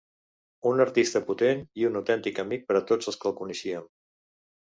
Un 0.69 0.79
artista 0.85 1.21
potent 1.27 1.61
i 1.81 1.85
un 1.89 1.99
autèntic 2.01 2.41
amic 2.45 2.65
per 2.71 2.81
tots 2.93 3.11
els 3.11 3.19
que 3.25 3.29
el 3.31 3.35
coneixíem. 3.43 3.85